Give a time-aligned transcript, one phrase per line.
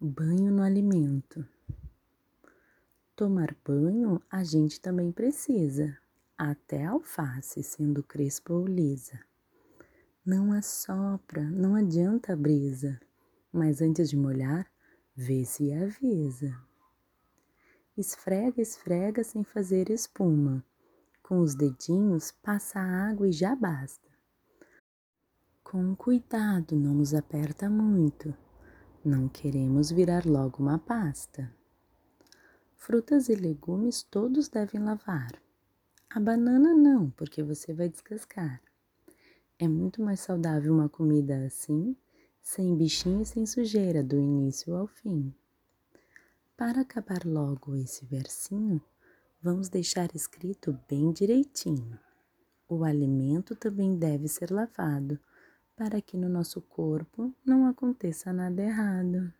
[0.00, 1.44] Banho no alimento.
[3.16, 5.98] Tomar banho a gente também precisa,
[6.36, 9.18] até alface, sendo crespa ou lisa.
[10.24, 13.00] Não assopra, não adianta a brisa,
[13.52, 14.70] mas antes de molhar,
[15.16, 16.56] vê se avisa.
[17.96, 20.64] Esfrega, esfrega sem fazer espuma.
[21.24, 24.08] Com os dedinhos, passa a água e já basta.
[25.64, 28.32] Com cuidado, não nos aperta muito
[29.08, 31.50] não queremos virar logo uma pasta.
[32.76, 35.32] Frutas e legumes todos devem lavar.
[36.10, 38.60] A banana não, porque você vai descascar.
[39.58, 41.96] É muito mais saudável uma comida assim,
[42.42, 45.34] sem bichinho e sem sujeira, do início ao fim.
[46.54, 48.78] Para acabar logo esse versinho,
[49.42, 51.98] vamos deixar escrito bem direitinho.
[52.68, 55.18] O alimento também deve ser lavado
[55.78, 59.32] para que no nosso corpo não aconteça nada errado.